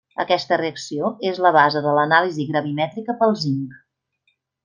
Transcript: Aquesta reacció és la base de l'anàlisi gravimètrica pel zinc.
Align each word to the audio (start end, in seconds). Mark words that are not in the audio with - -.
Aquesta 0.21 0.57
reacció 0.59 1.09
és 1.31 1.41
la 1.47 1.51
base 1.57 1.83
de 1.87 1.93
l'anàlisi 1.97 2.47
gravimètrica 2.53 3.17
pel 3.21 3.39
zinc. 3.43 3.77